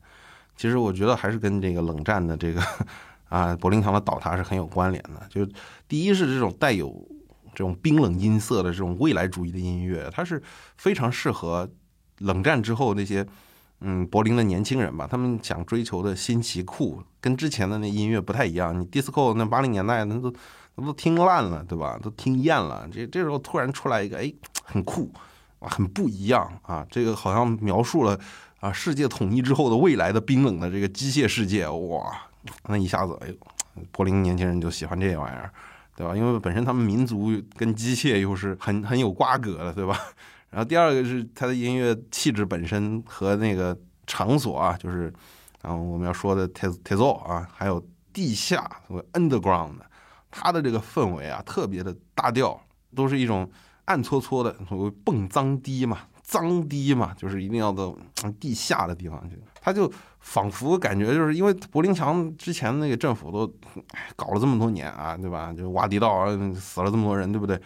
[0.56, 2.62] 其实我觉得还是跟这个冷战的这个
[3.30, 5.26] 啊柏林墙的倒塌是很有关联的。
[5.30, 5.50] 就
[5.88, 6.94] 第一是这种带有。
[7.56, 10.42] 这种冰冷音色的这种未来主义的音乐，它是
[10.76, 11.70] 非常适合
[12.18, 13.24] 冷战之后那些
[13.80, 15.06] 嗯柏林的年轻人吧。
[15.10, 18.78] 他们想追求的新奇酷，跟之前的那音乐不太一样。
[18.78, 20.32] 你 disco 那八零年代那都
[20.74, 21.98] 那都听烂了，对吧？
[22.02, 22.88] 都听厌了。
[22.92, 24.32] 这这时候突然出来一个，哎，
[24.64, 25.10] 很酷，
[25.60, 26.86] 很不一样啊！
[26.90, 28.18] 这个好像描述了
[28.60, 32.16] 啊世界统一之后的未来的冰冷的这个机械世界，哇！
[32.68, 33.34] 那一下子，哎呦，
[33.90, 35.50] 柏林年轻人就喜欢这玩意儿。
[35.96, 36.16] 对吧？
[36.16, 39.96] 因为本身他们民族跟机械又是很很有瓜葛的，对吧？
[40.54, 43.76] 然后第二个是他的音乐气质本身和那个
[44.06, 45.12] 场所啊，就是
[45.62, 49.72] 啊我们要说的 t e t e z o 啊，还有地下所谓 underground，
[50.30, 52.56] 它的这个氛围啊特别的大调，
[52.94, 53.50] 都是一种
[53.86, 57.92] 暗搓搓的所谓蹦脏低嘛，脏低嘛，就是一定要到
[58.38, 59.36] 地下的地方去。
[59.60, 63.52] 他就仿佛感觉就是因为柏林墙之前那个政府都
[64.14, 65.52] 搞了这么多年啊，对吧？
[65.52, 66.24] 就挖地道，
[66.54, 67.60] 死了这么多人，对不对？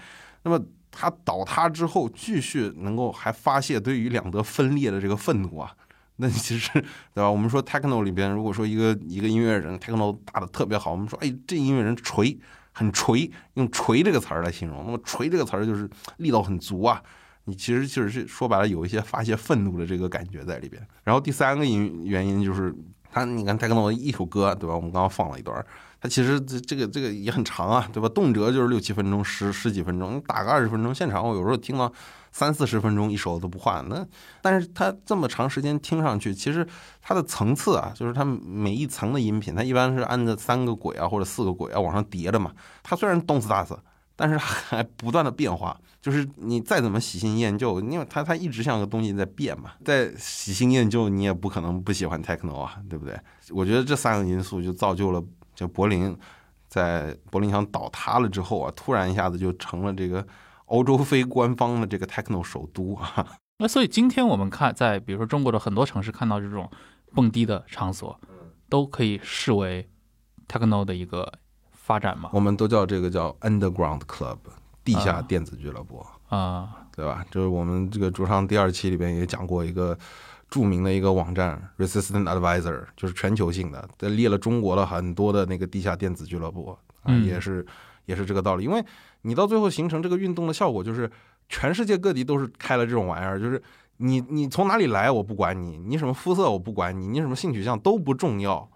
[0.45, 0.59] 那么
[1.01, 5.73] 他倒塌之后，继续能够还发泄对于两德分裂的这个愤怒啊，
[6.17, 6.73] 那其实
[7.15, 7.31] 对吧？
[7.31, 12.37] 我们说 techno 里边，如果说一个一个音乐人 techno 打的特别好，我们说哎，这音乐人锤，
[12.73, 14.85] 很锤，用锤这个词儿来形容。
[14.85, 17.01] 那么锤这个词儿就是力道很足啊。
[17.45, 20.85] 你其实就是说白了，有一些发泄愤怒的这个感觉在里边。
[21.05, 22.75] 然后第三个因原因就是，
[23.11, 24.75] 他你看泰克诺一首歌，对吧？
[24.75, 25.65] 我们刚刚放了一段，
[26.01, 28.09] 它其实这这个这个也很长啊，对吧？
[28.09, 31.93] 动辄就是六七分钟、十十几分钟，你打个二十分钟，现场我有时候听到
[32.31, 33.85] 三四十分钟一首都不换。
[33.89, 34.07] 那
[34.41, 36.67] 但是它这么长时间听上去，其实
[37.03, 42.53] 它的层次啊，就是它每一层的音频，它一般是按着三个轨啊或者四个轨啊往上叠的嘛。
[42.83, 43.77] 它虽然动次打次，
[44.15, 45.77] 但是还不断的变化。
[46.01, 49.73] 就是你再怎么喜新厌旧，因为它它一直像个东西在变嘛。
[49.85, 53.19] 在喜新厌旧，你也不可能不喜欢 techno 啊，对不对？
[53.51, 55.23] 我觉得这三个因素就造就了，
[55.59, 56.17] 就柏林
[56.69, 60.25] 在柏林墙倒塌了之后啊，突然一下子就成了这个
[60.67, 63.27] 欧洲非官方的这个 techno 首都啊。
[63.59, 66.71] 那所以今天我们看，在比如说中国的很多城市看到这种
[67.13, 68.17] 蹦迪的场所，
[68.69, 69.91] 都可以视为
[70.47, 71.33] techno 的一个
[71.73, 72.31] 发展嘛？
[72.33, 74.39] 我们都叫这个叫 underground club。
[74.85, 77.23] 地下电子俱乐部啊，对吧？
[77.31, 79.99] 就是我们这个主唱第二期里边也讲过一个
[80.51, 87.65] 著名的一个网站 Resistant Advisor，就是全球性的，列了中国的很多的那个地下电子俱乐部啊，也是
[88.07, 88.65] 也是这个道理。
[88.65, 88.85] 因为
[89.23, 91.11] 你到最后形成这个运动的效果，就是
[91.49, 93.63] 全世界各地都是开了这种玩意儿，就是
[93.99, 98.69] 你你从哪里来我不管你，你什么肤色我不管你，你什么性取向都不重要。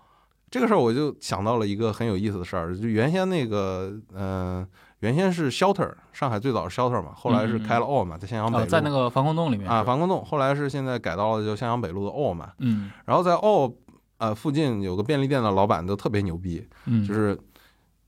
[0.51, 4.67] 这个事儿我就想到了一个很有意思的事儿，就原先那个嗯。
[5.03, 9.69] 原先是 shelter，上海最早是 shelter 嘛，后来是开了 all 嘛，在襄阳北路，在那个防空洞里面。
[9.69, 13.75] 啊，防空洞，后来是现在改到了就襄阳北路的 all 嘛，嗯，然后在 all
[14.19, 17.37] 呃附近有个便利店的老板都特别牛逼，嗯，就是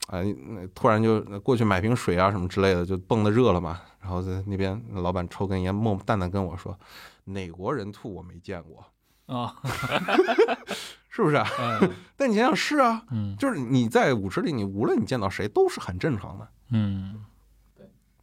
[0.06, 0.24] 哎
[0.72, 6.78] 突然就过去买瓶水啊什么之类的，就蹦的热了嘛，然后在那边老板抽根烟，默淡淡跟我说，
[7.24, 9.56] 哪国人吐我没见过啊。
[11.14, 11.46] 是不是啊？
[12.16, 17.24] 但你想想是啊，嗯，就是你在舞池里，你无论你见到谁都是很正常的，嗯，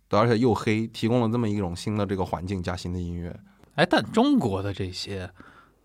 [0.09, 3.33] 对，而且又黑，提供了这么一种新的这个环境加新的音乐。
[3.75, 5.31] 哎，但中国的这些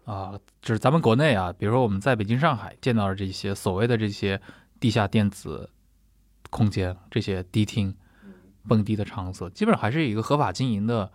[0.04, 4.40] 啊，就是咱们国内啊，比如说我们在北京、上海见到的这些所谓的这些
[4.80, 5.70] 地下电子
[6.50, 7.94] 空间、这些迪厅、
[8.66, 11.08] 蹦迪的场所，基本上还是一个合法经营的，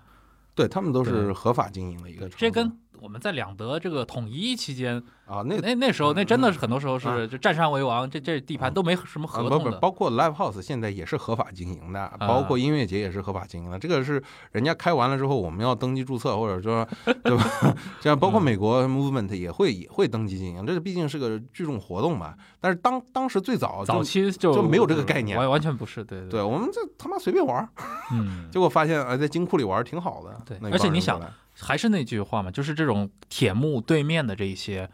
[0.56, 2.30] 对他们都是合法经营的一个。
[2.30, 5.02] 这跟我们在两德这个统一期间。
[5.26, 9.78] 啊，那那那时候那真的是很多时候是就占山为王，这这地盘都没什么合同的。
[9.80, 13.80] 包括 live house 现在也是合法经营的，包括音乐节也是合法经营的。
[13.80, 14.22] 这个是
[14.52, 16.86] 人家开完了之后，我们要登记注册，或者说
[17.24, 17.76] 对吧？
[18.02, 22.36] 这样包括美国 movement 也会也会登记经营，这毕竟是个聚众活动嘛。
[22.60, 26.04] 但是当当时最早早期就就没有这个概念，完完全不是。
[26.04, 27.66] 对对，我们这他妈随便玩，
[28.12, 30.38] 嗯， 结果发现啊，在金库里玩挺好的。
[30.46, 31.22] 对，而且你想，
[31.60, 34.90] 还是那句话嘛，就是这种铁幕对面的这一些。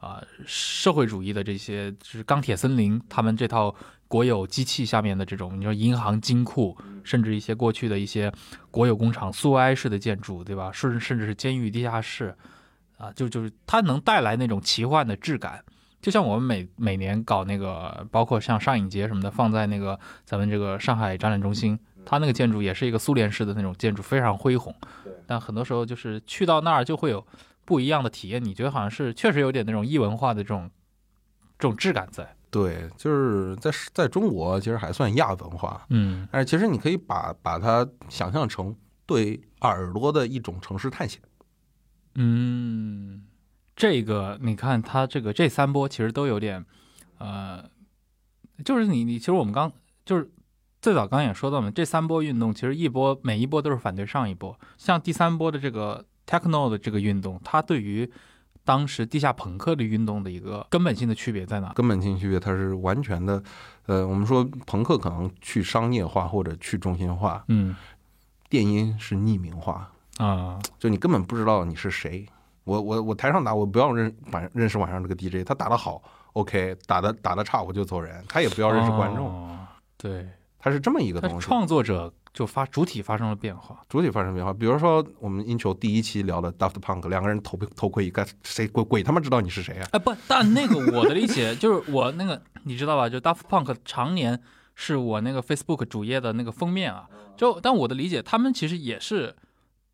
[0.00, 3.74] 啊，社会主义的这些就是钢铁森林，他们这套
[4.08, 8.32] 国有机器下面的这种，你说银行、金库，甚至一些过去的一些
[8.70, 10.72] 国有工厂、苏维埃式的建筑，对吧？
[10.72, 12.34] 甚甚至是监狱、地下室，
[12.96, 15.62] 啊，就就是它能带来那种奇幻的质感。
[16.00, 24.74] 就像我们每每年搞那个，包括像上影节什么的，放在那个咱们这个上海展览中心，它那个建筑也是一个苏联式的那种建筑，非常恢宏。
[25.26, 27.26] 但很多时候就是去到那儿就会有。
[27.62, 30.68] 不一样的体验，你觉得好像是确实有点那种异文化的这种
[31.56, 32.34] 这种质感在。
[32.50, 38.74] 对，就是在在中国其实还算亚文化，嗯，但是其实你可以把把它想象成
[39.06, 41.22] 对耳朵的一种城市探险。
[42.16, 43.22] 嗯，
[43.76, 46.64] 这个你看它这个这三波其实都有点，
[47.18, 47.70] 呃，
[48.64, 49.70] 就是你你其实我们刚
[50.04, 50.28] 就是
[50.80, 56.04] 最早刚也说到嘛，这三波运动其实一波每一波都是反对上一波，像第三波的这个。
[56.26, 58.08] techno 的这个运动，它对于
[58.64, 61.72] 当时地下朋克的运动的一个根本性的区别在哪？
[61.72, 63.42] 根本性区别，它是完全的，
[63.86, 67.74] 呃，我们说朋克可能去商业化或者去中心化，嗯，
[68.48, 72.24] 电音是匿名化啊，就你根本不知道你是谁。
[72.62, 76.00] 我我我台上打，我不要认晚认识晚上这个 DJ，他打得好
[76.34, 79.58] ，OK，打的打的差我就走人，他也不要认识观众，
[79.98, 80.28] 对，
[80.60, 82.12] 他是这么一个东西，创作者。
[82.32, 84.52] 就发主体发生了变化，主体发生变化。
[84.52, 89.88] 比如说，我们英球第一期聊的 Daft Punk，两个人头头盔一盖，谁鬼鬼他妈知道你是谁啊？
[89.90, 93.08] 哎，不，但那个我的理解就是我那个你知道吧？
[93.08, 94.40] 就 Daft Punk 常年
[94.76, 97.08] 是我那个 Facebook 主页的那个封面啊。
[97.36, 99.34] 就但我的理解，他们其实也是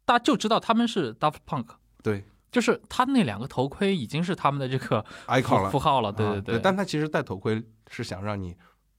[0.05, 1.69] 大家就知道他们是 Daft Punk，
[2.03, 8.55] 对就是他那两个头盔已经是他们的这个，icon 了，符号了，对啊对对，但他其实戴头盔是想让你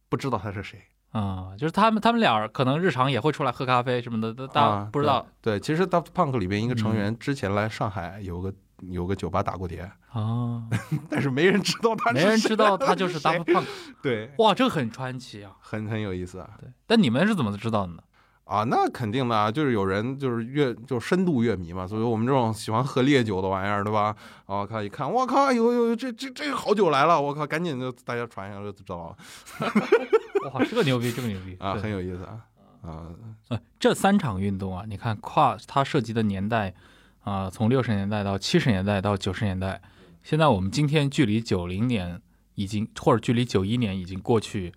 [0.10, 0.82] 不知道他是谁，
[1.12, 10.64] 啊、就是他们他们俩可能日常也会出来喝咖啡什么的，都大不知道对，对其实 Daft Punk 里边一个成嗯员之前来上海有个有个酒吧打过碟，啊，
[11.10, 13.66] 但是没人知道他是没人知道他就是 Daft Punk，
[14.04, 15.54] 对，哇，这很传奇啊。
[15.60, 16.50] 很很有意思啊。
[16.60, 18.04] 对，但你们是怎么知道的呢？
[18.44, 24.16] 啊，那肯定的啊，就是有人就是乐就深度乐迷嘛，所以我们这种喜欢喝烈酒的玩意儿，对吧？
[24.46, 29.18] 啊，看一看，我靠，有有这这这个好酒来了，我靠，赶紧就大家传一下就知道了
[30.54, 32.46] 哇，这个牛逼，这个牛逼啊，很有意思啊
[32.82, 33.10] 啊，
[33.50, 36.74] 呃，这三场运动啊，你看跨它涉及的年代
[37.22, 39.82] 啊、从六十年代到七十年代到九十年代，
[40.24, 42.22] 现在我们今天距离九零年
[42.56, 44.74] 已经或者距离九一年已经过去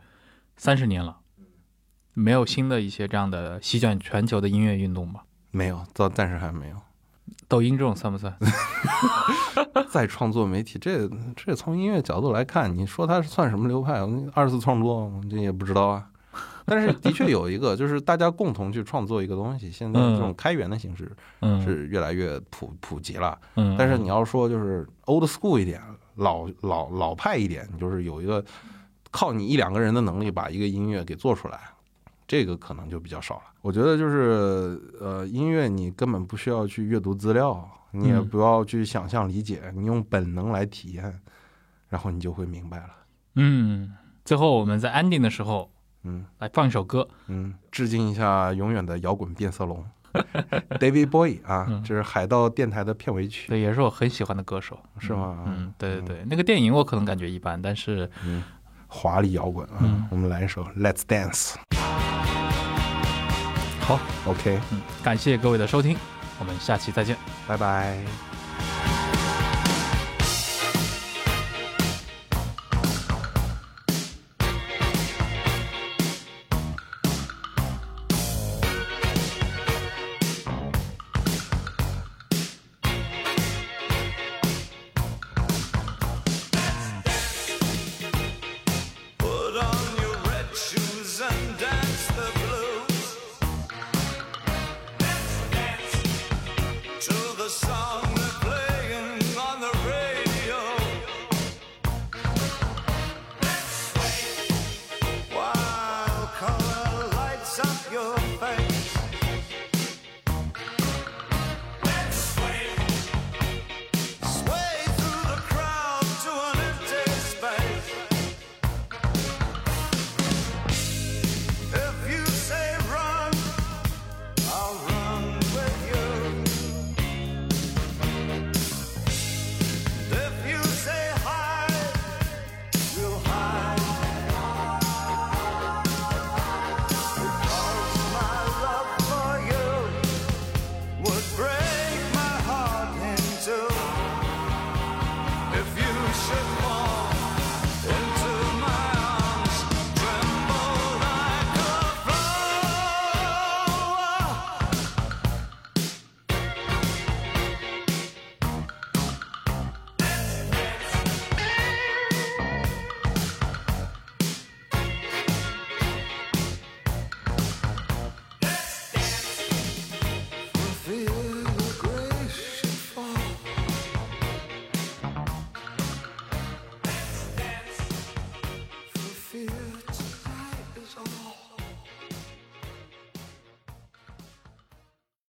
[0.56, 1.18] 三十年了，
[2.12, 5.24] 没有新的一些这样的席卷全球的音乐运动吧？
[5.52, 6.76] 没有，到暂时还没有。
[7.48, 8.34] 抖音这种算不算？
[9.90, 14.00] 再创作媒体，这这从音乐角度来看，你说它算什么流派？
[14.34, 16.06] 二次创作，我这也不知道啊。
[16.64, 19.68] 但是的确有一个，就是大家共同去创作一个东西。
[19.70, 21.10] 现在这种开源的形式
[21.40, 23.36] 嗯，是越来越普普及了。
[23.56, 25.82] 嗯，但是你要说就是 old school 一点，
[26.16, 28.44] 老老老派一点，就是有一个
[29.10, 31.58] 靠你一两个人的能力把一个音乐给做出来，
[32.30, 33.42] 这个可能就比较少了。
[33.60, 41.20] 我觉得就是呃，音乐你根本不需要去阅读资料，你也嗯不要去想象理解，你用本能来体验，
[41.88, 42.90] 然后你就会明白了。
[43.34, 43.92] 嗯，
[44.24, 45.68] 最后我们在 ending 的时候
[46.04, 49.84] 嗯来放一首歌，嗯，致敬一下永远的摇滚变色龙
[50.78, 55.42] David Bowie 啊，嗯这是海盗电台的片尾曲，对，也是我很喜欢的歌手，是吗？
[55.48, 58.44] 嗯，对对对，那个电影我可能感觉一般，但是嗯，
[58.86, 61.56] 华丽摇滚啊，嗯我们来一首 Let's Dance。
[63.90, 65.96] 好，OK，嗯，感谢各位的收听，
[66.38, 67.16] 我们下期再见。
[67.44, 68.29] 拜拜。
[108.00, 108.69] your face.